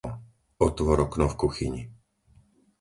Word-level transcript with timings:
Otvor 0.67 0.99
okno 1.05 1.29
v 1.29 1.35
kuchyni. 1.35 1.83